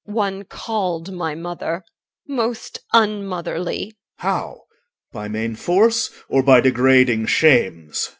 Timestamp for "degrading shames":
6.59-8.09